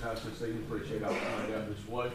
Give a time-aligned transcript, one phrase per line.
[0.00, 0.64] been back to the Lord's house this evening.
[0.70, 2.10] Appreciate all coming out this way.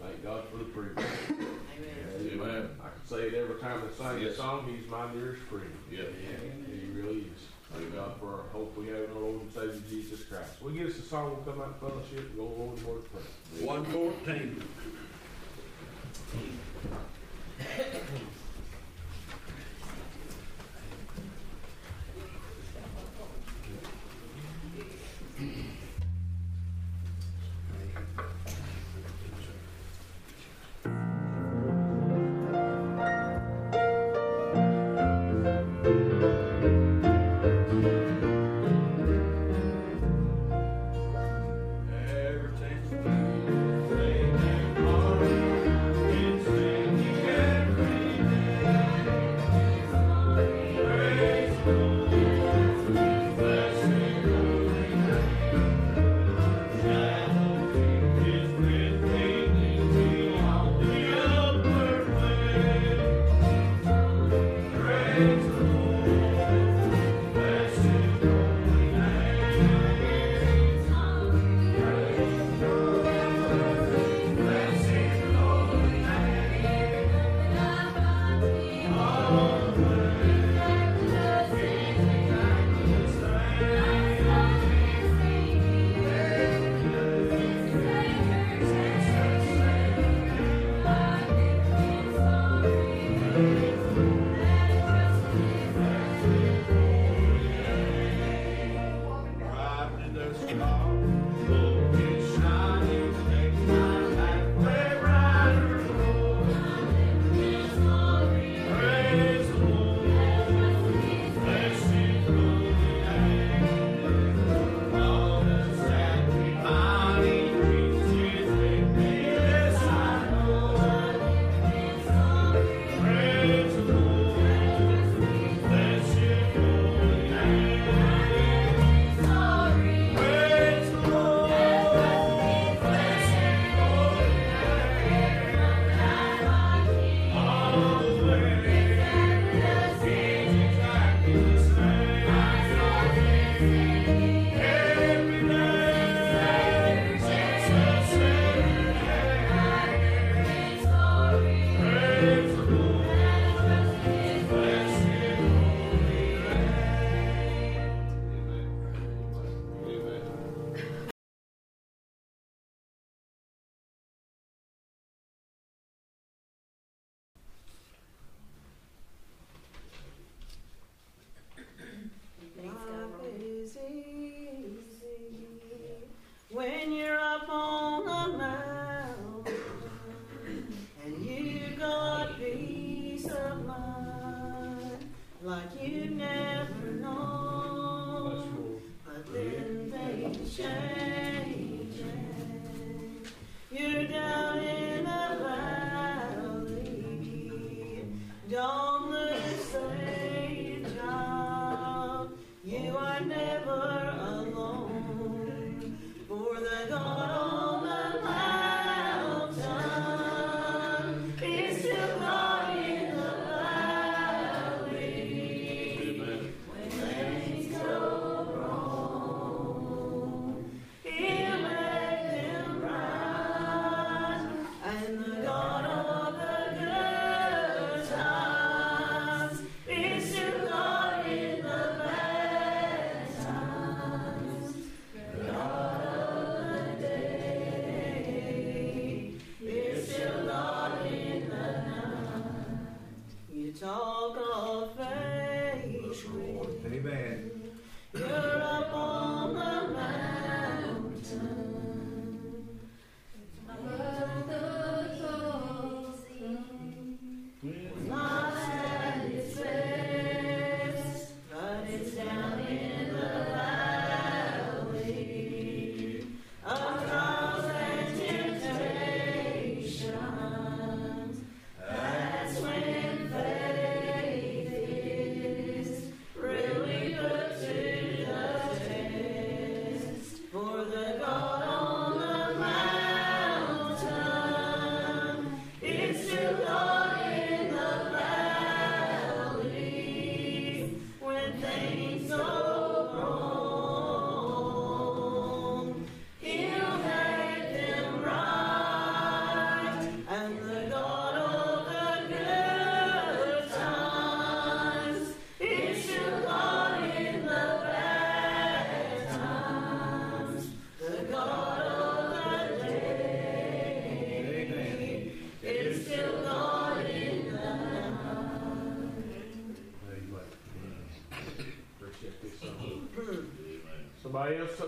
[0.00, 1.06] Thank God for the privilege.
[1.28, 2.40] Amen.
[2.40, 2.68] Amen.
[2.80, 4.36] I can say it every time I sing the Yes.
[4.36, 5.70] song, He's my dearest friend.
[5.90, 6.02] Yeah.
[6.66, 7.40] He really is.
[7.72, 10.50] Thank God for our hope we have in our Lord and Savior Jesus Christ.
[10.60, 12.96] We'll get us a song, we'll come out in fellowship and go Lord and word
[12.98, 13.66] of prayer.
[13.66, 14.62] One fourteen.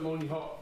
[0.03, 0.59] Something on your heart?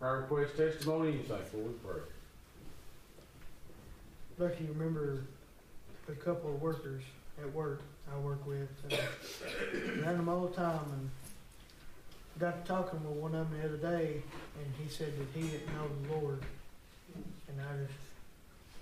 [0.00, 2.00] Prayer request, testimony, anything before we pray.
[4.38, 5.24] Lucky you remember
[6.08, 7.02] a couple of workers
[7.40, 7.82] at work
[8.12, 8.68] I work with.
[8.90, 11.10] Uh, around them all the time, and
[12.40, 14.22] got to talking with one of them the other day,
[14.58, 16.42] and he said that he didn't know the Lord,
[17.48, 18.11] and I just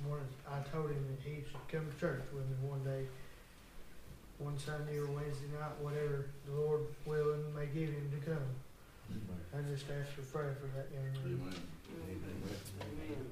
[0.06, 3.06] wanted, I told him that he should come to church with me one day,
[4.38, 8.48] one Sunday or Wednesday night, whatever the Lord willing may give him to come.
[9.52, 11.24] I just asked for prayer for that young man.
[11.26, 11.54] Amen.
[12.08, 12.30] Amen.
[12.80, 13.10] Amen.
[13.10, 13.30] Amen.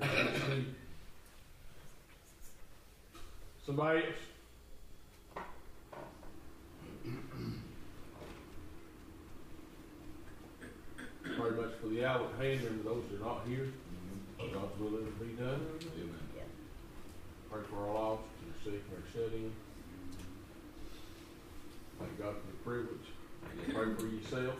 [0.00, 0.64] Beth.
[3.64, 4.02] Somebody
[11.36, 13.68] Very much for the Albert hand and those that are not here.
[13.68, 14.54] Mm-hmm.
[14.54, 15.60] God's will it be done.
[16.00, 16.26] Amen.
[17.50, 19.52] Pray for our lost and the sick and our shut in.
[21.98, 23.08] Thank God for the privilege.
[23.68, 24.56] Pray for yourself.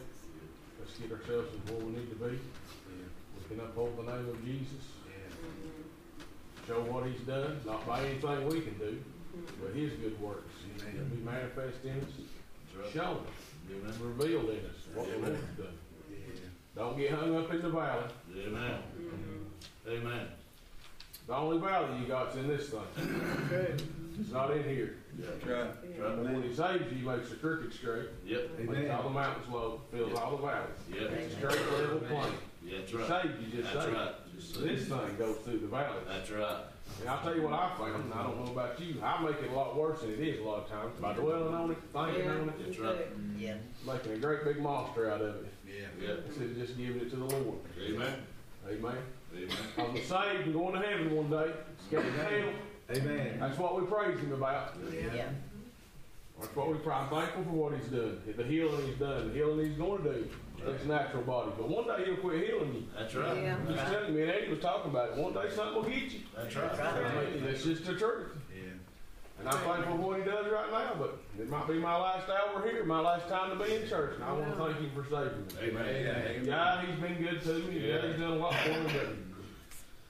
[0.78, 2.36] Let's get ourselves to where we need to be.
[2.36, 4.84] We can uphold the name of Jesus.
[5.08, 6.68] Mm-hmm.
[6.68, 9.64] Show what he's done, not by anything we can do, mm-hmm.
[9.64, 10.52] but his good works.
[10.76, 12.12] It'll be manifest in us,
[12.76, 12.92] That's right.
[12.92, 13.24] shown,
[13.70, 13.94] Amen.
[14.00, 15.78] revealed in us what the Lord's done.
[16.76, 18.04] Don't get hung up in the valley.
[18.46, 18.78] Amen.
[19.00, 19.90] Mm-hmm.
[19.90, 20.26] Amen.
[21.26, 22.80] The only valley you got's in this thing.
[23.46, 23.74] Okay.
[24.20, 24.96] It's not in here.
[25.18, 25.70] That's right.
[25.98, 28.50] And when he saves you, he makes the crooked straight, Yep.
[28.60, 28.80] Amen.
[28.82, 30.68] makes all the mountains low, fills all the valleys.
[30.92, 31.10] Yep.
[31.12, 32.32] It's a straight level plain.
[32.70, 33.22] That's right.
[33.22, 34.14] saved you, just That's saved right.
[34.36, 35.98] Just This thing goes through the valley.
[36.08, 36.56] That's right.
[37.00, 39.36] And I'll tell you what I found, and I don't know about you, I make
[39.42, 41.78] it a lot worse than it is a lot of times, by dwelling on it,
[41.92, 43.06] thinking on it, That's right.
[43.38, 43.54] Yeah.
[43.86, 45.46] making a great big monster out of it,
[46.00, 46.14] Yeah.
[46.26, 47.58] instead of just giving it to the Lord.
[47.80, 48.14] Amen.
[48.68, 48.96] Amen.
[49.34, 49.48] Amen.
[49.78, 51.52] I'm saved and going to heaven one day,
[51.86, 52.50] scared of hell,
[52.90, 53.36] Amen.
[53.38, 54.74] that's what we praise him about.
[54.92, 55.28] Yeah.
[56.40, 59.34] That's what we pray, I'm thankful for what he's done, the healing he's done, the
[59.34, 60.28] healing he's gonna do,
[60.64, 62.84] his natural body, but one day he'll quit healing you.
[62.96, 63.36] That's right.
[63.36, 63.56] Yeah.
[63.56, 66.12] I'm just telling me and Eddie was talking about it, one day something will get
[66.12, 66.20] you.
[66.34, 66.94] That's That's right.
[66.94, 67.26] right.
[67.26, 68.28] I mean, That's just the truth.
[69.38, 72.28] And I'm thankful for what he does right now, but it might be my last
[72.28, 74.90] hour here, my last time to be in church, and I want to thank him
[74.94, 75.78] for saving me.
[75.78, 76.44] Amen.
[76.44, 79.08] Yeah, he's been good to me, yeah, he's done a lot for me, but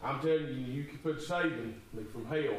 [0.02, 2.54] I'm telling you, you can put saving me from hell.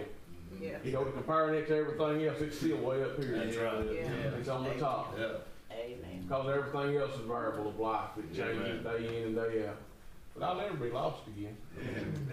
[0.59, 0.77] Yeah.
[0.83, 3.37] You know, comparing it to everything else, it's still way up here.
[3.37, 3.85] That's right.
[3.93, 4.37] Yeah.
[4.37, 5.15] It's on the top.
[5.17, 5.37] Yeah.
[5.71, 6.23] Amen.
[6.23, 8.09] Because everything else is variable of life.
[8.17, 9.77] It changes day in and day out.
[10.35, 11.57] But I'll never be lost again.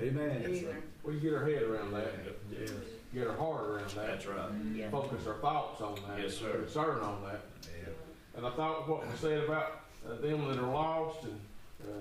[0.01, 0.45] Amen.
[0.49, 0.83] Either.
[1.03, 2.13] We get our head around that,
[3.15, 4.51] get our heart around that, That's right.
[4.75, 4.91] Yeah.
[4.91, 6.21] focus our thoughts on that.
[6.23, 6.51] Yes, sir.
[6.51, 7.41] Concern on that.
[7.63, 7.93] Yeah.
[8.37, 11.39] And I thought what was said about uh, them that are lost and
[11.85, 11.93] uh,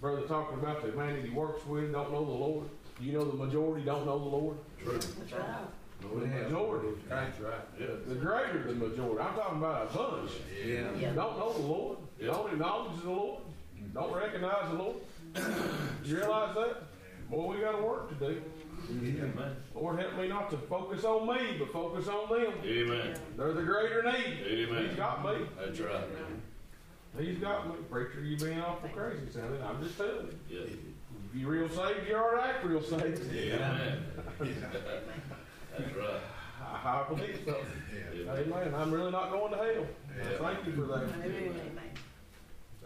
[0.00, 2.68] brother talking about the man that he works with don't know the Lord.
[3.00, 4.56] You know the majority don't know the Lord.
[4.82, 4.92] True.
[4.92, 5.44] That's right.
[6.00, 7.54] The majority, That's right.
[7.80, 7.86] Yeah.
[8.06, 9.20] the greater than the majority.
[9.20, 10.30] I'm talking about a bunch.
[10.64, 10.88] Yeah.
[11.00, 11.12] Yeah.
[11.14, 11.98] Don't know the Lord.
[12.20, 12.26] Yeah.
[12.26, 13.40] Don't acknowledge the Lord.
[13.94, 14.96] Don't recognize the Lord.
[16.04, 16.82] You realize that?
[17.30, 18.42] Boy, we got a work to do.
[18.90, 19.56] Amen.
[19.74, 22.52] Lord, help me not to focus on me, but focus on them.
[22.64, 23.16] Amen.
[23.36, 24.40] They're the greater need.
[24.46, 24.88] Amen.
[24.88, 25.46] He's got me.
[25.58, 26.04] That's right.
[27.18, 27.74] He's got me.
[27.90, 29.62] Preacher, you being awful crazy sounding.
[29.62, 30.58] I'm just telling you.
[30.58, 30.66] Yeah.
[30.66, 33.22] If you real saved, you ought to act real saved.
[33.32, 34.04] Amen.
[34.38, 36.20] That's right.
[36.62, 37.56] I, I believe so.
[38.14, 38.32] Yeah.
[38.32, 38.74] Amen.
[38.74, 39.86] I'm really not going to hell.
[40.20, 41.04] I Thank you for that.
[41.24, 41.70] Amen.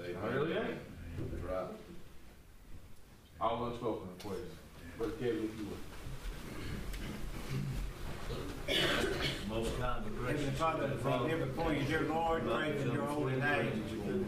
[0.01, 0.79] I really am.
[1.31, 1.67] That's right.
[3.41, 4.55] All unspoken requests.
[4.97, 5.88] Brother Kevin, if you would.
[8.29, 8.58] Thank you.
[9.49, 10.43] Most kind of gracious.
[10.59, 13.85] Heavenly Father, thank you before you, dear Lord, praise your holy name,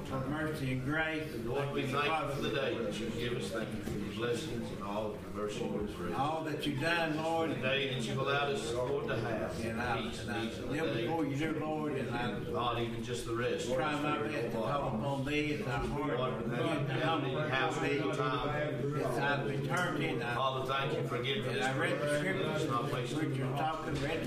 [0.06, 1.24] for mercy and grace.
[1.44, 3.50] Lord, we thank you for the day that you give us.
[3.50, 6.14] Thank you for your blessings and all of your mercy and grace.
[6.16, 9.60] All that you've done, Lord, The day that you've allowed us, Lord, to have.
[9.64, 13.04] and I, Peace, and I peace live before you, dear Lord, and I Not even
[13.04, 13.70] just the rest.
[13.72, 17.78] try my best to call upon thee as Lord, heart, we get have humble house
[17.78, 19.04] before thee, all the time.
[19.04, 22.90] as I've in, Father, thank you for giving and this I read the scriptures, not
[22.92, 23.18] wasted.
[23.28, 24.26] which you're talking, read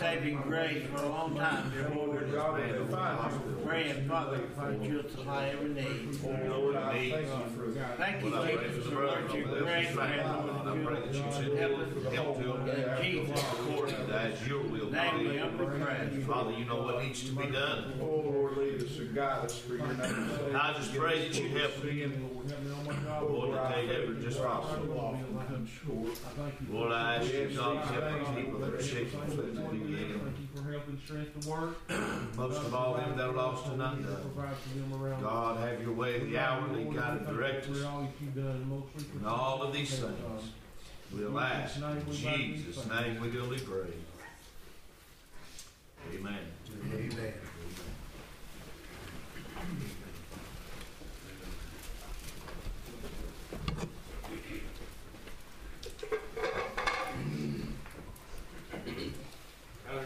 [0.00, 2.32] saving grace for a long time, dear Lord.
[2.32, 3.66] God will find.
[3.66, 6.14] Praying, Father, that you'll supply every need.
[6.14, 6.52] Thank you
[7.54, 9.96] for Thank you, Well, I pray Jesus, for the what you've Lord, great, this is
[9.96, 10.18] right.
[10.18, 11.58] and I Lord, pray that you you'll send
[12.14, 12.68] help to them.
[12.68, 14.90] In Jesus' According to as your will.
[14.90, 15.36] name, we be.
[15.38, 16.08] humbly pray.
[16.26, 17.92] Father, you know what needs to be done.
[18.00, 20.54] Oh, Lord, lead us and guide us for your name's sake.
[20.54, 21.84] I just pray that you help
[22.84, 22.94] my
[23.52, 25.18] to take ever just possible.
[26.70, 29.62] Lord, I ask you, God, to help the people that are sick and afflicted to
[29.70, 30.20] be you
[30.54, 31.90] for help and strength to work.
[32.36, 34.32] Most of all, them that are lost and undone.
[35.20, 37.78] God, have your way, the hour, lead, guide, and direct us.
[37.78, 40.52] For all In of these things,
[41.12, 41.76] we'll ask.
[41.76, 43.92] In Jesus' name we do pray.
[46.14, 46.38] Amen.
[46.92, 47.34] Amen.
[49.54, 49.99] Kind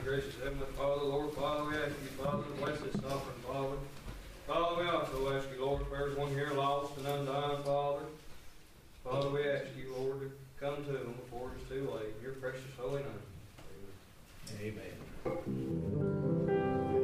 [0.04, 3.76] gracious Heavenly Father, Lord, Father, we ask you, Father, to bless this offering, Father.
[4.46, 8.04] Father, we also ask you, Lord, for one here lost and undone, Father.
[9.02, 12.12] Father, we ask you, Lord, to come to them before it's too late.
[12.18, 13.22] In your precious holy name.
[14.60, 14.92] Amen.
[15.24, 17.03] Like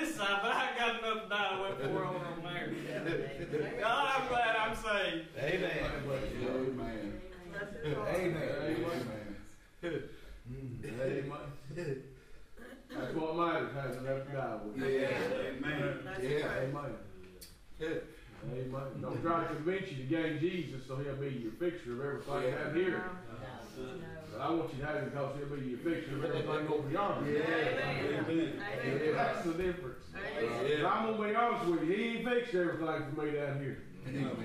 [0.00, 2.68] this side, but I got enough to die with for over on there.
[3.80, 5.26] God, I'm glad I'm saved.
[5.38, 5.90] Amen.
[6.64, 7.20] Amen.
[7.84, 8.14] Amen.
[8.14, 8.86] Amen.
[9.84, 10.02] Amen.
[12.88, 14.82] That's what matters, having enough to die with.
[14.82, 15.98] Amen.
[16.22, 16.62] Yeah.
[16.62, 16.94] Amen.
[17.82, 18.00] Amen.
[19.02, 22.54] Don't try to convince you to gain Jesus so he'll be your fixture of everything
[22.54, 23.02] down here.
[24.32, 26.90] But I want you to have him because he'll be your fixture of everything over
[26.90, 27.30] yonder.
[27.30, 29.12] Yeah.
[29.14, 30.04] That's the difference.
[30.14, 30.76] Yeah.
[30.76, 33.78] And I'm gonna be honest with you, he ain't fixed everything for me down here.
[34.06, 34.38] He ain't.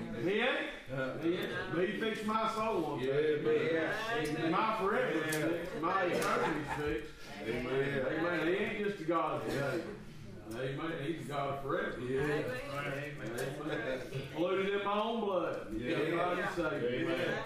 [1.22, 1.50] He ain't.
[1.74, 3.38] But he fixed my soul one day.
[3.72, 4.48] Yeah.
[4.48, 5.80] My forever is fixed.
[5.80, 7.12] My eternity's fixed.
[7.46, 8.06] Amen.
[8.18, 8.46] Amen.
[8.46, 9.82] He ain't just a God of today.
[10.54, 10.92] Amen.
[11.06, 12.00] He's a God of forever.
[12.00, 12.22] Yeah.
[12.22, 14.00] Amen.
[14.34, 15.66] Polluted in my own blood.
[15.76, 15.96] Yeah.
[15.96, 17.38] Everybody say, Amen.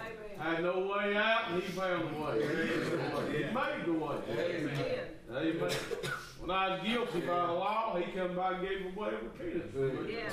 [0.46, 2.40] Had no way out, and he found the way.
[3.32, 4.16] He made the way.
[4.30, 5.06] Amen.
[5.28, 5.70] Amen.
[6.38, 10.08] When I was guilty by the law, he come by and gave away repentance.
[10.08, 10.28] Yeah,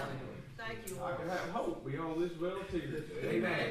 [0.57, 1.17] thank you, I Lord.
[1.17, 3.03] can have hope beyond this relative.
[3.23, 3.69] Amen.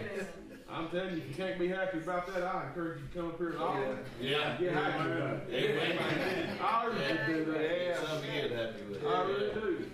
[0.69, 3.29] I'm telling you, if you can't be happy about that, I encourage you to come
[3.29, 3.77] up here and all
[4.21, 4.57] Yeah.
[4.59, 5.71] get happy about it.
[5.71, 6.59] Amen.
[6.61, 7.63] I really do that.
[7.63, 8.07] Yeah.
[8.07, 9.05] Something to get happy with.
[9.07, 9.87] I really do.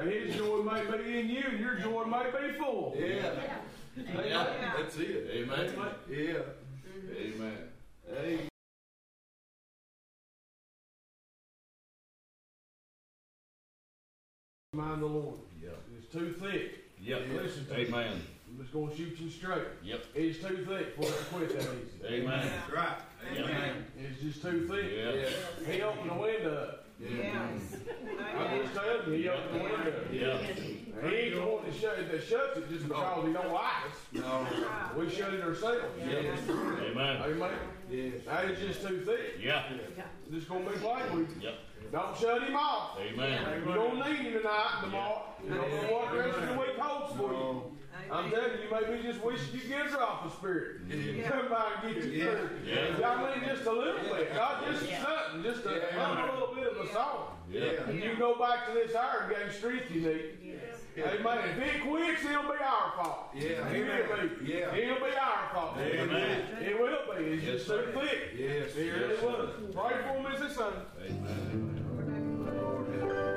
[0.00, 2.96] And his joy may be in you, and your joy may be full.
[2.98, 3.30] Yeah.
[3.96, 4.74] Yeah.
[4.76, 5.30] That's it.
[5.32, 5.74] Amen.
[6.08, 6.38] Yeah.
[7.16, 7.58] Amen.
[8.10, 8.48] Amen.
[14.74, 15.34] Mind the Lord.
[15.62, 15.78] Yep.
[15.98, 16.78] It's too thick.
[16.98, 17.22] Yep.
[17.34, 17.86] Listen to me.
[17.86, 18.22] Amen.
[18.48, 19.64] I'm just gonna shoot you straight.
[19.82, 20.04] Yep.
[20.14, 22.14] It's too thick for us to quit that easy.
[22.14, 22.48] Amen.
[22.48, 22.98] That's right.
[23.36, 23.84] Amen.
[23.98, 24.90] It's just too thick.
[24.94, 25.70] Yeah.
[25.70, 26.86] He opened the window up.
[26.98, 27.76] Yes.
[28.38, 30.12] I'm just telling you, he opened the window up.
[30.12, 30.38] Yeah.
[31.00, 33.64] And he ain't the one that shut, that shuts it just because he don't like
[33.88, 33.96] us.
[34.12, 34.46] No.
[34.96, 35.84] We shut it ourselves.
[35.98, 36.24] Yep.
[36.48, 37.22] Amen.
[37.22, 37.50] Amen.
[37.90, 38.12] Yes.
[38.26, 39.42] That is just too thick.
[39.42, 39.64] Yeah.
[40.30, 41.48] Just gonna be plain with you.
[41.48, 41.54] Yep.
[41.92, 42.98] Don't shut him off.
[43.00, 43.62] Amen.
[43.66, 45.24] You don't need him tonight, tomorrow.
[45.44, 47.62] You don't know what the rest of the week holds for you.
[48.10, 50.80] I'm telling you, you may be just wishing you get a drop of spirit.
[51.28, 52.50] Come by and get you through.
[52.66, 53.08] Yeah.
[53.08, 56.30] I mean, just a little bit, not just something, just a, Yeah.
[56.30, 57.36] a little bit of a song.
[57.50, 57.84] Yeah.
[57.88, 60.60] And you go back to this hour and gain strength you need.
[60.98, 61.38] Amen.
[61.50, 63.30] If it quits, it'll be our fault.
[63.34, 63.68] Yeah.
[63.68, 64.52] It will be.
[64.52, 64.74] Yeah.
[64.74, 65.78] It'll be our fault.
[65.78, 66.42] Amen.
[66.60, 67.24] It will be.
[67.24, 68.18] It's just too thick.
[68.36, 68.76] Yes.
[68.76, 69.50] It really was.
[69.74, 70.72] Pray for him as his son.
[71.02, 71.78] Amen.
[72.98, 73.31] Fill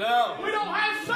[0.00, 0.34] No.
[0.42, 1.06] We don't have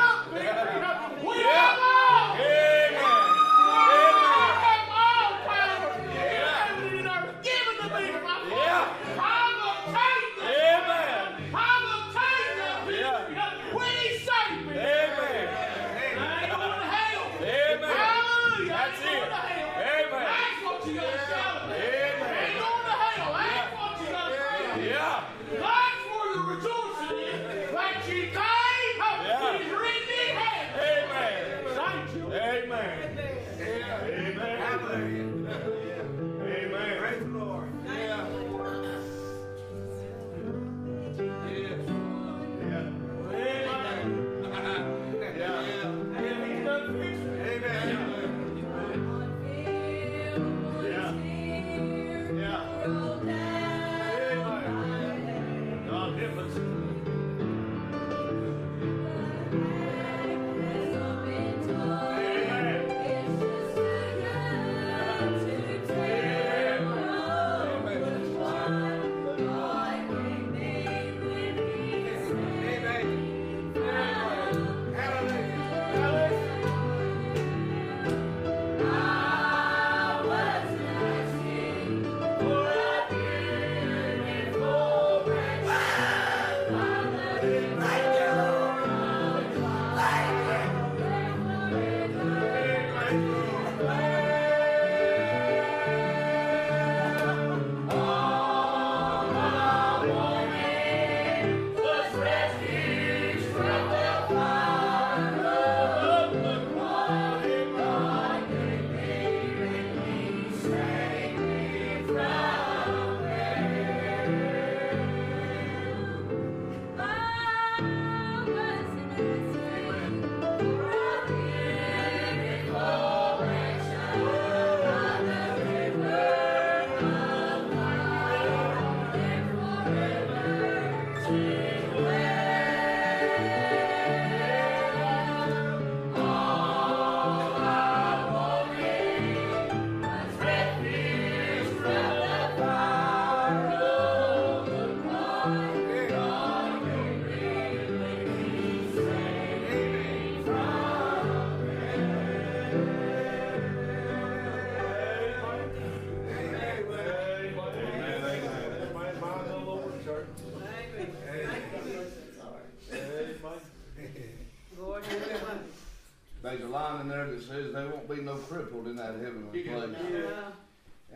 [168.49, 169.97] crippled in that heavenly place.
[170.11, 170.53] Yeah.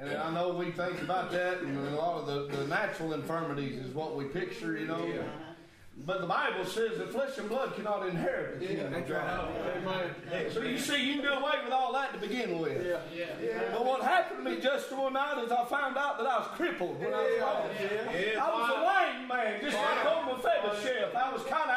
[0.01, 3.79] And I know we think about that, and a lot of the, the natural infirmities
[3.79, 5.05] is what we picture, you know.
[5.07, 5.23] Yeah.
[6.07, 9.49] But the Bible says that flesh and blood cannot inherit the kingdom of God.
[10.53, 12.87] So you see, you can do away with all that to begin with.
[12.87, 13.01] Yeah.
[13.43, 13.73] Yeah.
[13.73, 16.47] But what happened to me just one night is I found out that I was
[16.55, 17.81] crippled when I was lost.
[18.39, 21.17] I was a lame man, just like old Mephibosheth.
[21.17, 21.77] I was kind of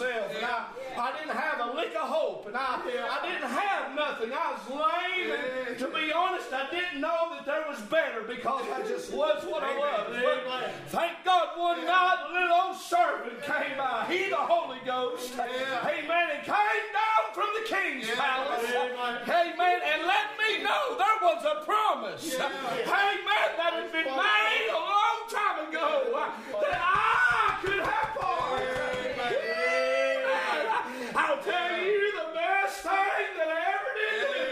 [0.00, 0.66] myself, and I,
[0.98, 4.30] I didn't have a lick of hope, and I, I didn't have nothing.
[4.32, 5.30] I was lame,
[5.68, 9.44] and to be honest, I didn't know that there was better because I just was
[9.44, 10.16] what I was.
[10.46, 14.06] But thank God one night the little old servant came by.
[14.08, 20.26] He, the Holy Ghost, amen, and came down from the king's palace, amen, and let
[20.38, 26.30] me know there was a promise, amen, that had been made a long time ago
[26.60, 28.83] that I could have part.
[32.84, 34.44] Best thing that I ever did do.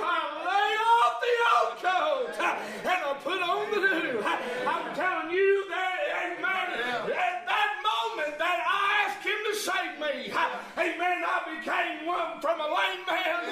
[0.00, 0.16] I
[0.48, 4.16] lay off the old coat and I put on the new.
[4.64, 5.96] I'm telling you that,
[6.32, 6.68] amen,
[7.12, 12.60] at that moment that I asked him to save me, amen, I became one from
[12.60, 13.44] a lame man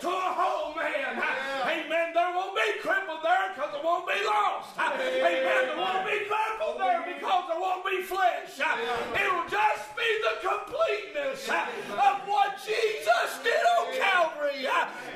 [0.00, 1.20] to a whole man.
[1.62, 2.12] Amen.
[2.14, 4.76] There won't be crippled there because there won't be lost.
[4.78, 5.20] Amen.
[5.20, 8.58] There won't be crippled there because there won't be flesh.
[8.58, 14.66] It'll just be the completeness of what Jesus did on Calvary.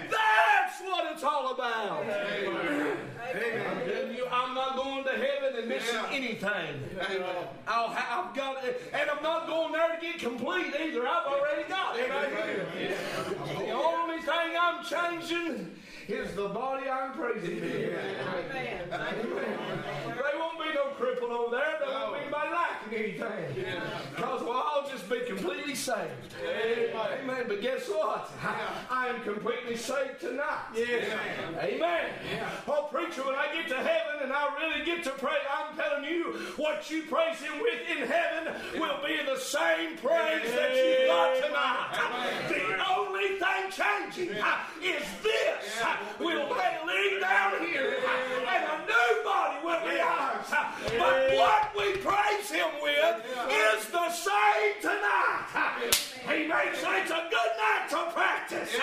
[0.09, 2.05] That's what it's all about.
[2.07, 6.81] I'm telling you, I'm not going to heaven and missing anything.
[7.69, 11.07] I'll ha- I've got it, and I'm not going there to get complete either.
[11.07, 12.09] I've already got it.
[13.59, 15.77] The only thing I'm changing
[16.09, 17.61] is the body I'm praising.
[17.61, 17.91] Him.
[18.91, 21.79] There won't be no cripple over there.
[21.81, 23.65] There won't be anybody lacking anything.
[24.15, 26.35] Because we'll all just be completely saved.
[26.45, 27.45] Amen.
[27.49, 28.31] But guess what?
[28.91, 30.77] I am completely saved tonight.
[31.61, 32.11] Amen.
[32.69, 36.05] Oh, preacher, when I get to heaven and I really get to pray, I'm telling
[36.05, 41.07] you, what you praise Him with in heaven will be the same praise that you
[41.07, 41.93] got tonight.
[42.49, 44.37] The only thing changing
[44.83, 45.83] is this.
[46.19, 50.47] We'll lay down here and a new body will be ours.
[50.99, 55.93] But what we praise Him with is the same tonight.
[56.29, 58.77] He makes it's a good night to practice.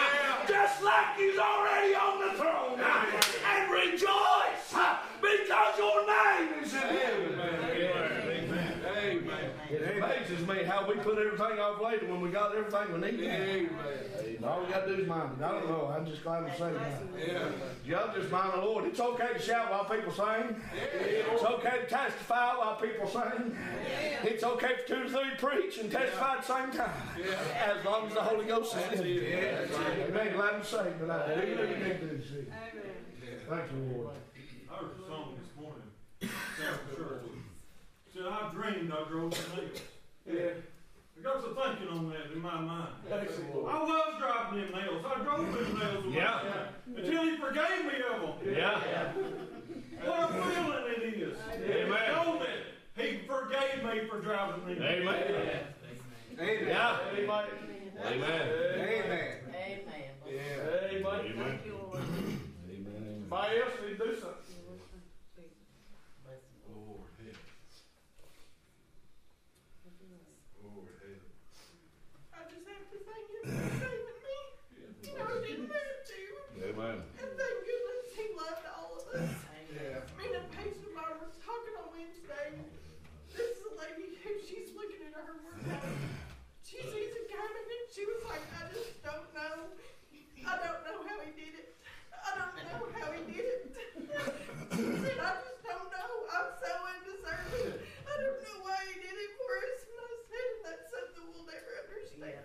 [0.47, 2.79] Just like He's already on the throne.
[2.79, 4.73] And rejoice
[5.21, 8.22] because your name is in heaven.
[9.73, 13.69] It amazes me how we put everything off later when we got everything we need.
[14.43, 15.43] All we got to do is mind it.
[15.43, 15.93] I don't know.
[15.95, 17.53] I'm just glad to say that.
[17.85, 18.85] Y'all just mind the Lord.
[18.85, 20.61] It's okay to shout while people sing.
[21.01, 23.57] It's okay to testify while people sing.
[24.23, 26.91] It's okay for two or three to preach and testify at the same time.
[27.65, 29.21] As long as the Holy Ghost is in you.
[29.21, 30.33] Amen.
[30.35, 31.27] Glad to say tonight.
[31.35, 32.45] Do you do you need to?
[33.49, 34.15] Thank you, Lord.
[34.71, 35.89] I heard a song this morning,
[36.21, 37.23] after church.
[38.13, 39.81] Said, I dreamed I drove the nails.
[40.25, 40.49] Yeah.
[41.17, 42.89] I got to thinking on that in my mind.
[43.11, 43.67] Excellent.
[43.67, 45.05] I was driving them nails.
[45.05, 46.15] I drove them nails away.
[46.15, 46.67] Yeah.
[46.87, 48.53] Until he forgave me of them.
[48.53, 49.11] Yeah.
[50.05, 51.37] What a feeling it is.
[51.53, 52.11] Amen.
[52.11, 54.83] Know that he forgave me for driving them.
[54.83, 55.07] Amen.
[55.07, 56.67] Amen.
[56.67, 56.97] Yeah.
[57.15, 57.29] Amen.
[57.29, 57.45] Amen.
[58.05, 58.13] Amen.
[58.13, 58.13] Amen.
[58.13, 58.41] Amen.
[58.43, 58.53] Amen.
[59.03, 59.33] Amen.
[59.63, 59.99] Amen.
[60.23, 60.89] Amen.
[60.93, 61.29] Amen.
[61.33, 61.59] Amen.
[61.63, 61.83] Amen.
[63.31, 64.53] else need to do something.
[66.73, 67.37] Lord help.
[70.63, 71.23] Lord help.
[72.33, 74.37] I just have to thank him for saving me.
[75.05, 76.19] You know, I didn't have to.
[76.65, 76.97] Amen.
[77.21, 79.33] And thank goodness he loved all of us.
[80.17, 82.57] Me and Pace and I was talking on Wednesday.
[83.33, 84.73] This is a lady who she's
[85.27, 85.87] her workout.
[86.63, 89.71] She sees it coming and she was like, I just don't know.
[90.43, 91.69] I don't know how he did it.
[92.11, 93.63] I don't know how he did it.
[94.73, 96.11] She said, I just don't know.
[96.33, 97.77] I'm so undeserving.
[98.09, 99.85] I don't know why he did it for us.
[99.85, 102.41] And I said, that's something we'll never understand.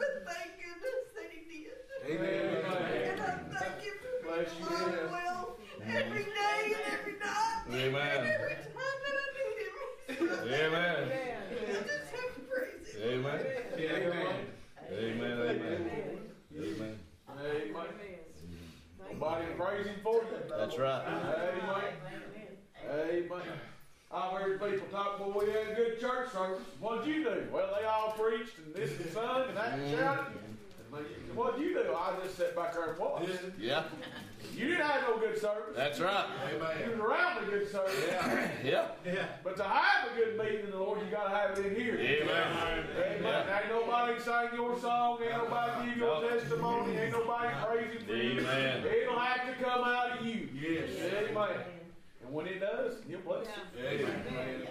[0.00, 1.76] But thank goodness that he did.
[2.08, 2.64] Amen.
[2.64, 7.60] And I thank him for being you, alive well every day and every night.
[7.68, 8.16] Amen.
[8.16, 9.71] And every time that I need him.
[10.20, 11.10] Amen.
[11.10, 13.24] I just have to praise him.
[13.24, 13.40] Amen.
[13.76, 14.46] Amen.
[14.92, 15.32] Amen.
[15.40, 15.78] Amen.
[16.54, 16.58] Amen.
[16.58, 16.98] Amen.
[19.10, 20.28] Nobody can praise him for you.
[20.48, 21.04] That's right.
[21.06, 21.90] Amen.
[22.90, 23.60] Amen.
[24.14, 26.60] I've heard people talk, boy, we had a good church service.
[26.80, 27.48] What'd you do?
[27.50, 30.34] Well, they all preached and this and sung and that and shouted.
[31.34, 31.94] What'd you do?
[31.94, 33.30] I just sat back there and watched.
[33.58, 33.84] Yeah,
[34.54, 35.74] You didn't have no good service.
[35.74, 36.26] that's right.
[36.84, 37.94] You was around a good service.
[38.64, 38.88] Yeah.
[39.42, 41.94] But to have a good meeting in the Lord, you gotta have it in here.
[41.94, 42.84] Amen.
[42.96, 43.46] Amen.
[43.48, 48.40] Ain't nobody sang your song, ain't nobody give your testimony, ain't nobody praising for you.
[48.40, 48.84] Amen.
[48.86, 50.48] It'll have to come out of you.
[50.54, 50.90] Yes.
[51.28, 51.48] Amen.
[52.24, 53.84] And when it does, he'll bless you.
[53.84, 54.66] Amen.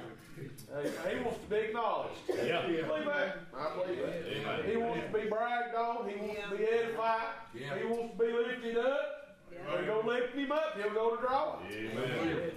[0.74, 2.14] Hey, he wants to be acknowledged.
[2.30, 2.66] Yeah.
[2.68, 3.38] You believe that?
[3.54, 4.24] I believe that.
[4.38, 4.70] Amen.
[4.70, 7.22] He wants to be bragged on, he wants to be edified,
[7.54, 7.78] Yeah.
[7.78, 9.21] he wants to be lifted up.
[9.70, 11.60] They go lifting him up, he'll go to draw.
[11.72, 12.52] Amen.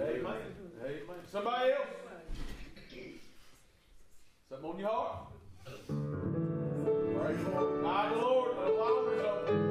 [0.00, 0.40] Amen.
[0.82, 1.16] Amen.
[1.30, 1.86] Somebody else?
[4.48, 5.28] Something on your heart?
[5.64, 7.86] Pray for it.
[7.86, 9.69] I, the Lord, the always open.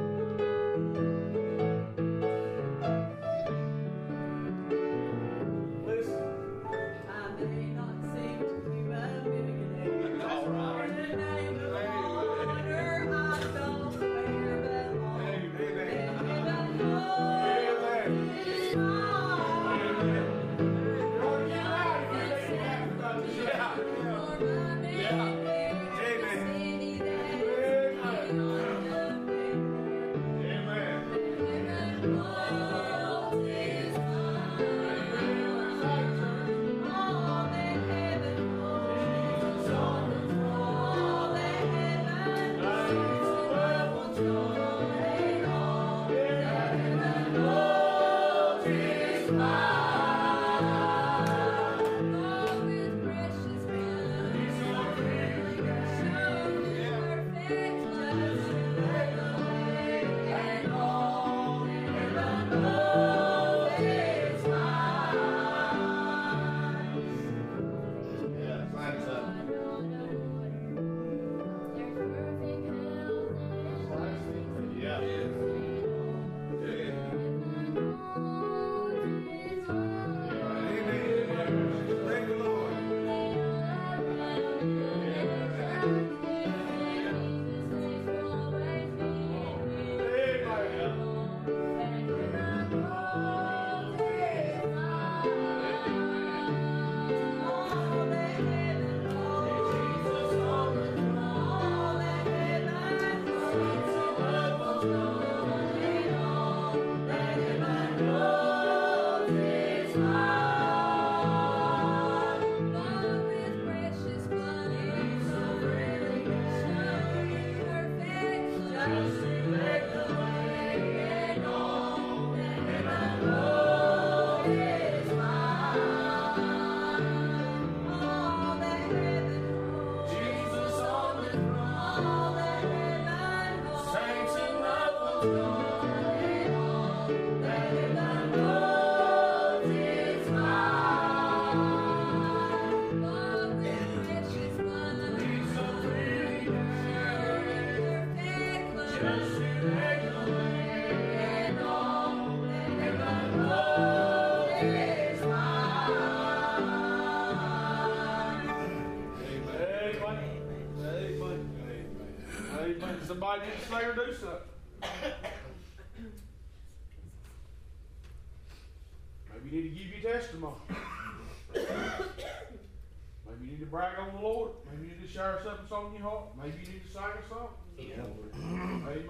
[176.60, 177.50] You need to sing a song.
[177.80, 179.10] Amen.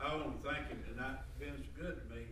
[0.00, 2.22] I want to thank him tonight for being so good to me.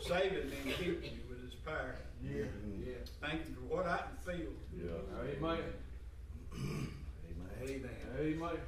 [0.00, 1.96] Saving me and keeping me with his power.
[2.22, 2.44] Yeah.
[2.84, 4.52] Yeah, thank you for what I can feel.
[4.74, 4.90] Yeah.
[5.22, 5.60] Amen.
[7.62, 7.90] Amen.
[8.18, 8.58] Amen.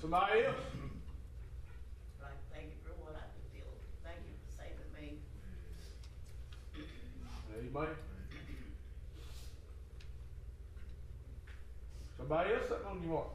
[0.00, 0.56] Somebody else?
[2.20, 3.72] Right, thank you for what I can feel.
[4.02, 5.18] Thank you for saving me.
[7.56, 7.94] Amen.
[12.26, 13.28] Somebody else something on your heart?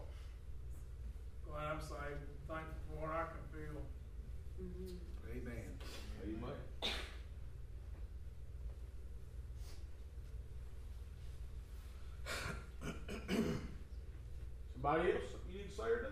[1.48, 3.78] Glad I'm saved, thankful for what I can feel.
[5.30, 5.70] Amen.
[6.26, 6.58] Amen.
[14.74, 16.08] Somebody else something you need to say or do?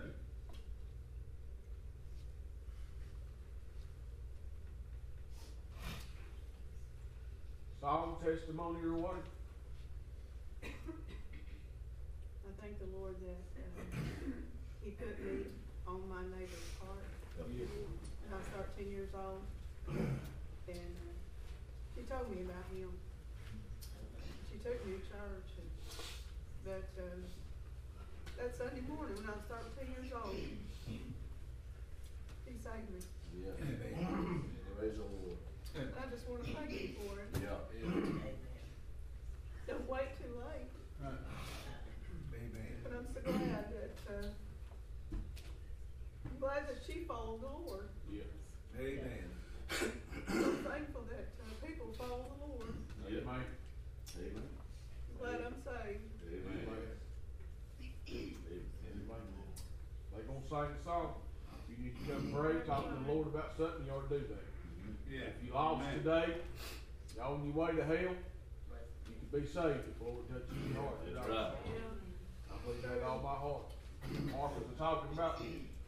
[7.80, 9.24] Song, testimony, or what?
[12.57, 13.80] I thank the Lord that, uh,
[14.84, 15.46] He put me
[15.86, 17.04] on my neighbor's heart.
[17.40, 19.40] And I was thirteen years old,
[19.88, 20.20] and,
[20.76, 21.16] uh,
[21.96, 22.92] she told me about him.
[24.52, 25.72] She took me to church, and,
[26.64, 27.24] but, uh,
[28.36, 30.60] that Sunday morning, when I was thirteen years old, he
[32.52, 33.00] saved me.
[33.40, 33.56] Yeah.
[34.76, 35.38] Praise the Lord.
[35.74, 37.32] And I just wanna thank him for it.
[37.40, 37.56] Yeah.
[37.80, 38.36] Amen.
[39.66, 40.68] Don't wait too late,
[41.04, 41.18] Amen.
[42.82, 44.32] but I'm so glad that, uh,
[46.24, 47.88] I'm glad that she followed the Lord.
[48.10, 48.22] Yeah.
[48.80, 49.28] Amen.
[50.28, 52.72] I'm thankful that, uh, people follow the Lord.
[53.06, 53.44] Amen.
[54.16, 54.48] Amen.
[55.20, 56.08] Glad I'm saved.
[56.32, 56.64] Amen.
[58.08, 58.64] Amen.
[60.16, 61.12] They gonna sing a song.
[61.68, 64.18] If you need to come pray, talk to the Lord about something, you ought to
[64.18, 64.44] do that.
[64.44, 65.14] Mm-hmm.
[65.14, 65.32] Yeah.
[65.32, 65.98] If you lost Amen.
[65.98, 66.28] today,
[67.16, 68.14] you on your way to hell,
[69.08, 71.00] you can be saved if the Lord touches your heart.
[71.04, 71.52] That's right.
[71.64, 72.52] Yeah.
[72.52, 73.68] I believe that with all my heart.
[74.32, 75.40] Mark was talking about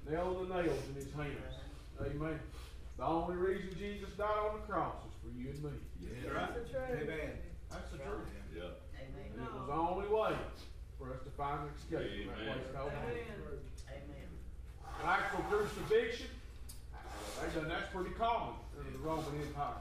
[0.09, 1.57] nailing the nails in his hands.
[2.01, 2.41] Amen.
[2.97, 5.71] The only reason Jesus died on the cross is for you and me.
[6.01, 6.53] That's right.
[6.53, 7.01] That's the truth.
[7.01, 7.33] Amen.
[7.71, 8.29] That's the truth.
[8.53, 8.77] Yeah.
[8.97, 9.29] Amen.
[9.37, 10.37] And it was the only way
[10.99, 12.61] for us to find an escape from that Amen.
[12.61, 13.09] place called hell.
[13.09, 13.61] Amen.
[13.89, 14.29] Amen.
[15.01, 16.29] Actual crucifixion,
[17.41, 18.55] they done, that's pretty common
[18.87, 19.75] in the Roman Empire.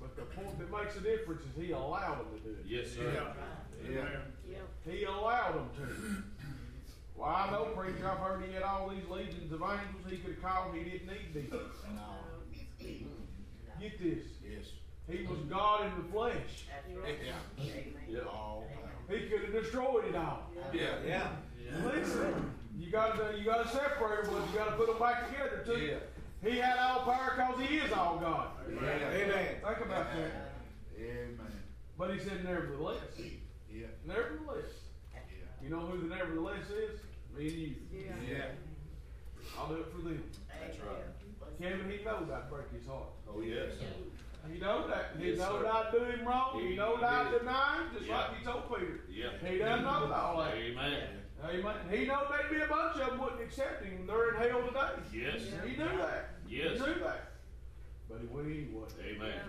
[0.00, 2.64] But the point that makes a difference is he allowed them to do it.
[2.66, 3.02] Yes, sir.
[3.12, 3.92] Yeah.
[3.92, 4.00] Yeah.
[4.00, 4.20] Amen.
[4.50, 4.68] Yep.
[4.94, 6.22] He allowed them to.
[7.16, 10.34] Well, I know, preacher, I've heard he had all these legions of angels he could
[10.36, 11.50] have called, he didn't need these.
[11.52, 11.60] No.
[13.78, 14.66] Get this, Yes.
[15.08, 16.64] he was God in the flesh.
[16.68, 17.16] That's right.
[17.58, 17.94] Amen.
[18.08, 18.20] Yeah.
[18.22, 18.66] All
[19.08, 20.50] He could have destroyed it all.
[20.72, 20.96] Yeah.
[21.06, 21.28] Yeah.
[21.84, 25.78] Listen, you gotta, you gotta separate them, but you gotta put them back together too.
[25.78, 25.96] Yeah.
[26.42, 28.48] He had all power cause he is all God.
[28.68, 29.56] Amen.
[29.62, 30.52] Think about that.
[30.98, 31.38] Amen.
[31.98, 33.02] But he said nevertheless,
[33.70, 33.86] Yeah.
[34.06, 34.70] nevertheless.
[35.12, 35.20] Yeah.
[35.62, 37.00] You know who the nevertheless is?
[37.36, 37.74] Me and you.
[37.92, 38.12] Yeah.
[38.28, 38.44] Yeah.
[39.58, 40.22] I'll do it for them.
[40.48, 41.04] That's right.
[41.60, 43.08] Kevin, he knows I'd break his heart.
[43.28, 43.72] Oh, yes.
[44.50, 45.12] He know that.
[45.18, 45.62] He Yes, know sir.
[45.64, 46.58] that I do him wrong.
[46.60, 47.38] He He know that I did.
[47.40, 48.16] deny him, just Yeah.
[48.16, 49.00] like he told Peter.
[49.10, 49.28] Yeah.
[49.50, 50.54] He doesn't know all that.
[50.54, 51.08] Amen.
[51.44, 51.76] Amen.
[51.90, 54.06] He know there'd a bunch of them wouldn't accept him.
[54.06, 55.00] They're in hell today.
[55.12, 55.40] Yes.
[55.64, 56.30] He knew that.
[56.48, 56.78] Yes.
[56.78, 57.32] He knew that.
[58.08, 58.88] But he went anyway.
[59.16, 59.40] Amen.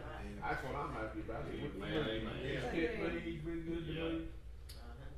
[0.41, 1.43] That's what I'm happy about.
[1.51, 2.21] He went Amen, anyway.
[2.21, 2.71] amen.
[2.73, 3.19] He's kept me.
[3.25, 4.09] He's been good to Yeah.
[4.09, 4.21] me.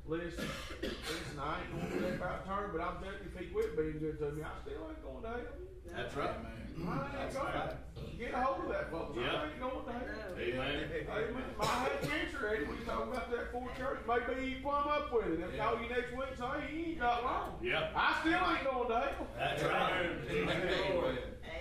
[0.05, 0.43] Listen,
[0.82, 3.99] listen, I ain't gonna say about turn, but I'm telling you, if he quit being
[3.99, 5.72] good to me, I still ain't going to hell.
[5.91, 6.29] That's right.
[6.29, 7.77] I ain't going.
[8.19, 9.17] Get a hold of that, folks.
[9.17, 9.41] Yeah.
[9.41, 10.38] I ain't going to hell.
[10.39, 10.89] Amen.
[11.09, 11.43] Amen.
[11.57, 12.65] My had cancer, Eddie.
[12.65, 13.99] We talking about that four church.
[14.07, 15.39] Maybe he plumb up with it.
[15.39, 17.59] They'll call you next week and say, he ain't got long.
[17.61, 17.89] Yeah.
[17.95, 19.27] I still ain't going to hell.
[19.38, 19.91] That's right.
[20.31, 21.17] Amen.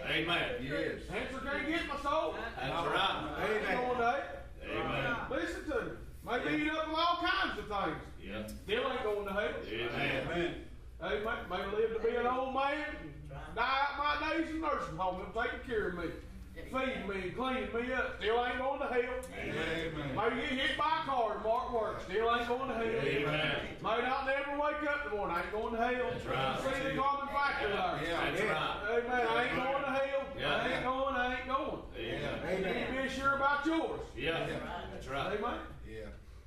[0.09, 0.49] Amen.
[0.63, 1.03] Yes.
[1.09, 2.35] Cancer can't get my soul.
[2.57, 3.35] That's right.
[3.39, 4.23] I ain't going to hell.
[4.71, 5.17] Amen.
[5.31, 5.91] Listen to me.
[6.25, 7.97] Maybe eat up with all kinds of things.
[8.23, 8.47] Yeah.
[8.47, 9.51] Still ain't going to hell.
[9.67, 10.27] Amen.
[10.31, 10.55] Amen.
[11.03, 11.39] Amen.
[11.51, 12.87] May live to be an old man,
[13.35, 16.11] and die out my days in nursing home, them taking care of me,
[16.55, 18.17] feeding me and cleaning me up.
[18.19, 19.19] Still ain't going to hell.
[19.37, 19.93] Amen.
[20.17, 22.01] Maybe get hit by a car tomorrow at work.
[22.03, 22.85] Still ain't going to hell.
[22.85, 23.57] Amen.
[23.83, 25.37] May not never wake up in the morning.
[25.37, 26.11] I ain't going to hell.
[26.13, 26.61] That's right.
[26.61, 28.01] See the common factor there.
[28.01, 29.05] That's right.
[29.05, 29.27] Amen.
[29.29, 30.23] I ain't going to hell.
[30.39, 30.57] Yeah.
[30.57, 31.15] I ain't going.
[31.15, 31.83] I ain't going.
[31.99, 32.49] Yeah.
[32.49, 32.95] Amen.
[32.95, 34.01] You be sure about yours.
[34.17, 34.47] Yeah.
[34.93, 35.39] That's right.
[35.39, 35.59] Amen.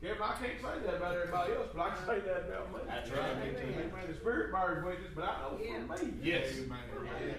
[0.05, 0.11] Yeah.
[0.13, 2.79] Kevin, I can't say that about everybody else, but I can say that about me.
[2.87, 3.31] That's right.
[3.41, 3.91] Amen.
[4.07, 6.13] The Spirit bears witness, but I know for me.
[6.21, 6.53] Yes.
[6.59, 6.77] Amen.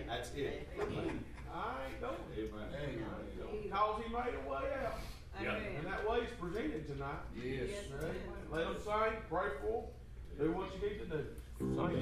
[0.09, 0.69] That's it.
[0.77, 2.17] I ain't going.
[2.37, 2.69] Amen.
[2.75, 3.71] Amen.
[3.71, 4.99] Cause he made a way out.
[5.41, 5.51] Yeah.
[5.51, 5.77] Amen.
[5.79, 7.23] And that way's presented tonight.
[7.37, 7.69] Yes.
[7.71, 8.03] Yes.
[8.03, 8.15] Amen.
[8.51, 9.85] Let them sing, pray for
[10.37, 11.27] them, do what you need to do.
[11.59, 11.97] Somebody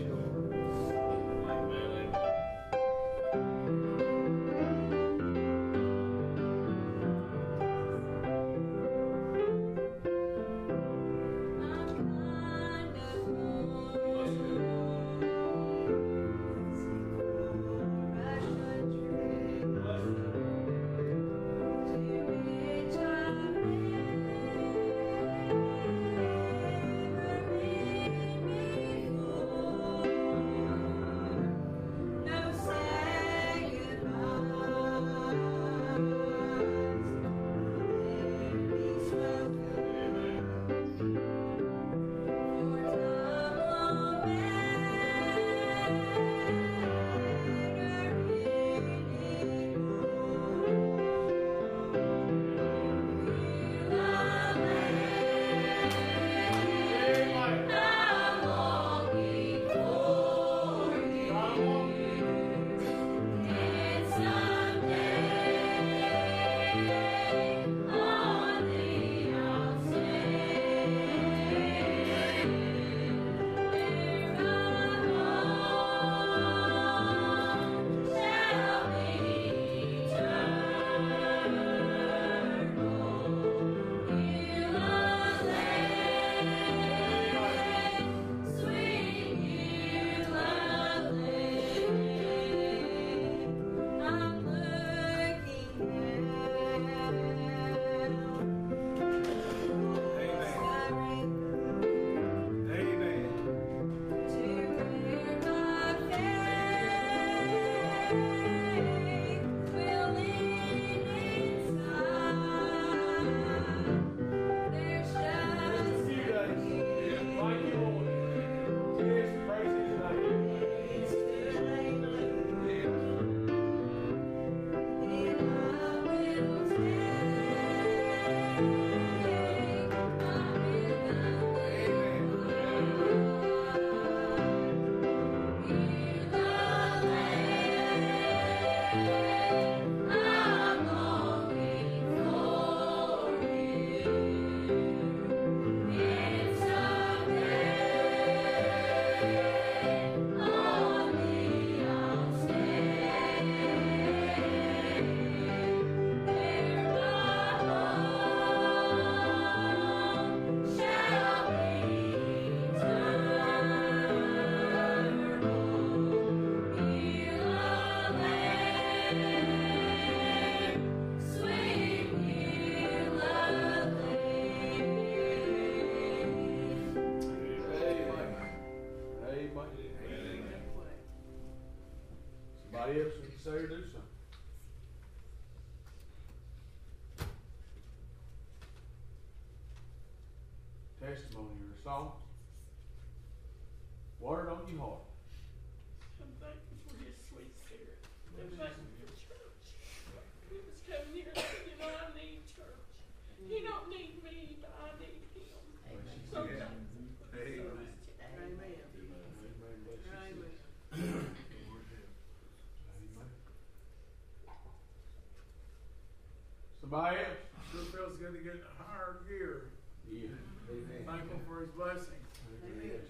[221.25, 222.20] Thankful for his blessing.
[222.64, 223.01] Amen.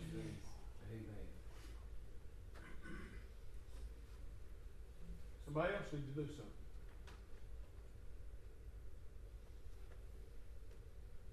[5.44, 6.44] Somebody else needs to do something.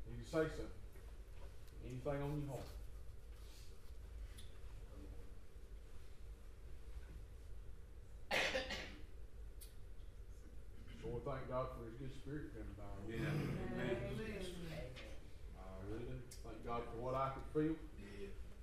[0.10, 0.66] Need to say something.
[1.86, 2.70] Anything on your heart.
[11.02, 12.86] So we thank God for His good spirit coming by.
[13.10, 13.26] Yeah.
[13.26, 13.90] Amen.
[13.90, 14.38] I really
[16.72, 16.80] do.
[16.80, 17.76] God for what I could feel.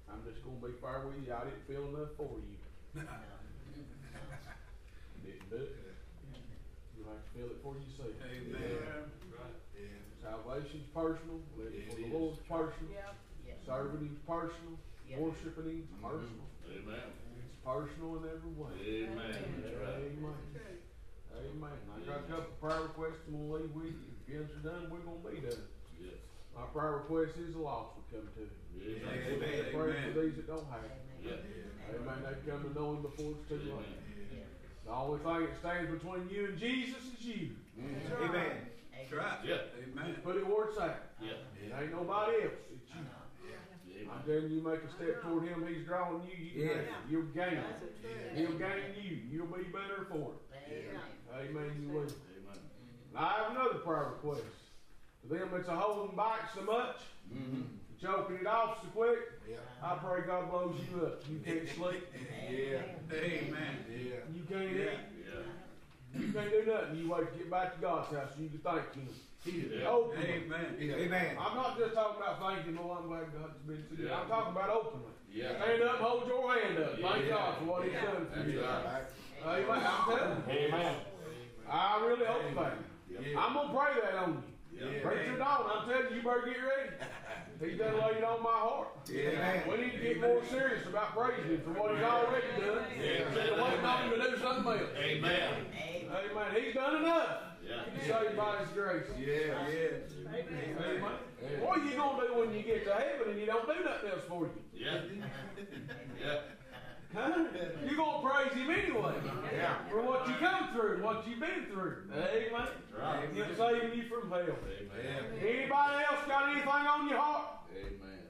[0.08, 1.28] I'm just gonna be fair with you.
[1.28, 2.56] I didn't feel enough for you.
[5.20, 5.76] Didn't do it.
[6.96, 8.16] You have to feel it for yourself.
[8.24, 9.12] Amen.
[9.76, 10.00] Yeah.
[10.24, 11.44] Salvation's personal.
[11.60, 12.12] Living for the It is.
[12.16, 12.88] Lord's personal.
[12.88, 13.60] Yep.
[13.68, 14.80] Serving Him's personal.
[15.04, 15.20] Yeah.
[15.20, 16.08] Worshiping Him's mm-hmm.
[16.08, 16.48] personal.
[16.72, 17.12] Amen.
[17.44, 18.72] It's personal in every way.
[18.80, 19.36] Amen.
[19.60, 20.08] That's.
[20.08, 20.40] Amen.
[21.36, 21.76] Amen.
[21.92, 24.16] I got a couple of prayer requests I'm gonna leave with you.
[24.24, 25.68] If you are done, we're gonna be done.
[26.00, 26.27] Yes.
[26.58, 28.42] My prayer request is the lost will come to.
[28.74, 28.98] Yes.
[29.06, 29.70] Amen.
[29.72, 30.82] Pray for these that don't have.
[30.84, 30.90] it.
[31.22, 31.94] Yeah.
[31.94, 32.18] Amen.
[32.26, 33.94] They come to know Him before it's too late.
[34.84, 37.50] The only thing that stands between you and Jesus is you.
[37.78, 38.66] Amen.
[38.90, 39.38] That's right.
[39.44, 39.70] Yeah.
[39.78, 40.12] Amen.
[40.12, 41.14] Just put it where it's at.
[41.20, 41.38] Yeah.
[41.62, 42.58] It ain't nobody else.
[42.72, 43.04] It's you.
[43.46, 44.10] Yeah.
[44.10, 46.74] I'm telling you, you make a step toward him, he's drawing you, you Yeah.
[46.74, 47.60] gain, you'll gain.
[47.60, 48.38] That's.
[48.38, 50.40] He'll gain you, you'll be better for it.
[50.70, 51.36] Yeah.
[51.36, 52.02] Amen, you will.
[52.02, 52.60] Amen.
[53.12, 54.44] Now, I have another prayer request.
[55.28, 56.96] To them that's a holding back so much,
[57.28, 57.60] Mm-hmm.
[58.00, 59.56] choking it off so quick, Yeah.
[59.84, 61.20] I pray God blows you up.
[61.28, 62.06] You can't sleep,
[62.48, 62.80] Yeah.
[63.12, 63.84] Amen.
[63.84, 64.24] Yeah.
[64.32, 64.88] you can't eat,
[65.28, 65.44] Yeah.
[66.18, 66.96] you can't do nothing.
[66.96, 69.08] You wait to get back to God's house, you can thank Him.
[69.44, 69.88] Yeah.
[69.88, 70.24] Openly.
[70.24, 70.76] Amen.
[70.80, 70.94] Yeah.
[70.94, 71.36] Amen.
[71.38, 74.08] I'm not just talking about thanking the Lord, I'm glad God's been to you.
[74.08, 74.20] Yeah.
[74.20, 75.12] I'm talking about openly.
[75.30, 75.52] Yeah.
[75.62, 76.92] Stand up, hold your hand up.
[76.98, 77.28] Thank Yeah.
[77.36, 78.60] God for what He's done for That's you.
[78.64, 79.04] right.
[79.44, 79.84] Amen.
[79.84, 80.66] I'm telling you.
[80.68, 80.96] Amen.
[81.70, 82.72] I really hope that.
[83.10, 83.38] Yeah.
[83.38, 84.42] I'm gonna pray that on you.
[84.78, 85.00] Yeah.
[85.02, 86.90] Preacher Don, I'm telling you, you better get ready.
[87.60, 88.88] He's done laid on my heart.
[89.10, 89.62] Amen.
[89.68, 92.84] We need to get more serious about praising him for what he's already done.
[92.94, 93.26] Yeah.
[93.26, 94.90] Instead of waiting on him to do something else.
[94.96, 95.50] Amen.
[96.06, 96.62] Amen.
[96.62, 97.38] He's done enough.
[97.68, 97.84] Yeah.
[97.84, 99.04] to save by his grace.
[99.18, 99.68] Yeah.
[99.68, 100.32] Yeah.
[100.32, 101.02] Amen.
[101.60, 104.10] What are you gonna do when you get to heaven and you don't do nothing
[104.10, 104.50] else for you?
[104.74, 105.00] Yeah.
[106.20, 106.40] Yeah.
[107.14, 107.44] Huh?
[107.86, 109.14] You're gonna praise him anyway.
[109.52, 109.74] Yeah.
[109.88, 111.94] For what you come through what you've been through.
[112.12, 112.68] Amen.
[112.90, 113.28] Right.
[113.32, 114.58] Him saving you from hell.
[114.62, 115.24] Amen.
[115.40, 117.44] Anybody else got anything on your heart?
[117.70, 118.24] Amen.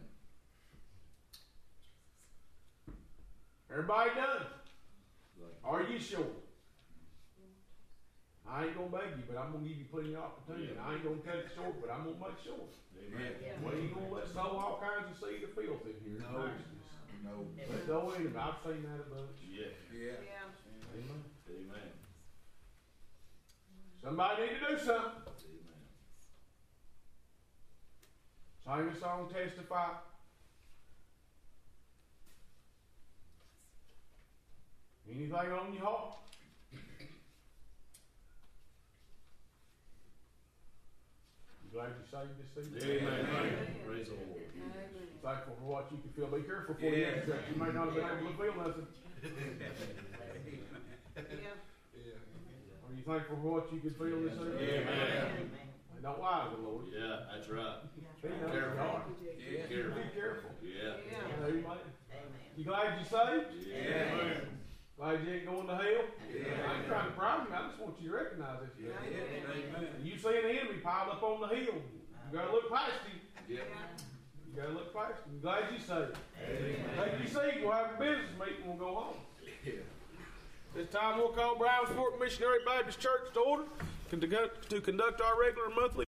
[3.71, 4.47] Everybody done?
[5.65, 6.27] Are you sure?
[8.47, 10.73] I ain't gonna beg you, but I'm gonna give you plenty of opportunity.
[10.81, 12.65] I ain't gonna cut it short, but I'm gonna make sure.
[12.97, 13.35] Amen.
[13.61, 16.19] Well, you gonna let sow all kinds of seed of filth in here?
[16.33, 16.49] No.
[17.25, 17.47] No.
[17.69, 18.37] But no enemy.
[18.37, 19.39] I've seen that a bunch.
[19.43, 19.67] Yeah.
[19.93, 20.21] Yeah.
[20.23, 20.95] Yeah.
[20.95, 21.25] Amen.
[21.49, 21.93] Amen.
[24.03, 25.23] Somebody need to do something.
[25.45, 25.83] Amen.
[28.65, 29.91] Sing a song, testify.
[35.11, 36.28] Anything on your heart?
[41.73, 42.79] Glad you saved this season?
[42.83, 43.27] Amen.
[43.87, 44.43] Praise the Lord.
[45.23, 46.27] Thankful for what you can feel.
[46.29, 46.97] Be careful for you.
[46.97, 47.35] Yeah.
[47.51, 48.87] You may not have been able to feel nothing.
[51.19, 52.15] Yeah.
[52.87, 54.55] Are you thankful for what you can feel this season?
[54.57, 55.51] Amen.
[55.95, 56.85] And don't lie to the Lord.
[56.95, 57.83] Yeah, that's right.
[58.23, 58.79] He knows your Careful.
[58.79, 59.03] heart.
[59.19, 60.51] Be careful.
[60.63, 60.95] Yeah.
[61.11, 61.47] Yeah.
[61.49, 61.65] Amen.
[62.57, 63.67] You glad you saved?
[63.67, 64.47] Yeah.
[64.99, 65.85] Glad you ain't going to hell?
[66.27, 66.43] Yeah.
[66.67, 67.55] I ain't trying to proud you.
[67.55, 68.71] I just want you to recognize this.
[68.83, 69.79] Yeah.
[69.79, 69.89] Amen.
[70.03, 71.75] You see an enemy piled up on the hill.
[71.77, 73.21] You gotta look past him.
[73.49, 73.61] Yeah.
[74.51, 75.39] You gotta look past him.
[75.41, 76.19] Glad you saved.
[76.99, 77.63] Take your seat.
[77.63, 78.67] We'll have a business meeting.
[78.67, 79.17] We'll go home.
[80.75, 83.65] This time we'll call Brownsport Missionary Baptist Church to order
[84.11, 86.07] to conduct our regular monthly